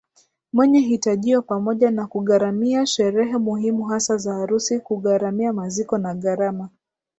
[0.53, 6.69] mwenye hitajio pamoja na kugharamia sherehe muhimu hasa za harusi kugharamia maziko na gharama